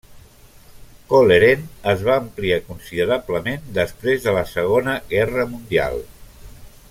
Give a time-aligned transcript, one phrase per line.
[1.11, 6.05] Coleraine es va ampliar considerablement després de la Segona Guerra Mundial.